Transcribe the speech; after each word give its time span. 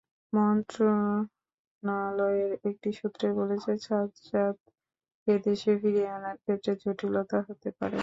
মন্ত্রণালয়ের 0.33 1.91
একটি 2.69 2.89
সূত্র 2.99 3.21
বলেছে, 3.39 3.71
সাজ্জাদকে 3.87 5.33
দেশে 5.47 5.71
ফিরিয়ে 5.81 6.09
আনার 6.17 6.37
ক্ষেত্রে 6.43 6.71
জটিলতা 6.83 7.37
হতে 7.47 7.69
পারে। 7.79 7.97